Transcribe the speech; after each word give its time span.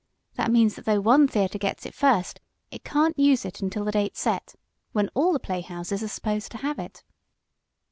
That 0.33 0.49
means 0.51 0.73
that 0.77 0.85
though 0.85 0.99
one 0.99 1.27
theater 1.27 1.59
gets 1.59 1.85
it 1.85 1.93
first 1.93 2.39
it 2.71 2.83
can't 2.83 3.19
use 3.19 3.45
it 3.45 3.59
until 3.61 3.85
the 3.85 3.91
date 3.91 4.17
set, 4.17 4.55
when 4.93 5.09
all 5.09 5.31
the 5.31 5.39
playhouses 5.39 6.01
are 6.01 6.07
supposed 6.07 6.51
to 6.53 6.57
have 6.57 6.79
it." 6.79 7.03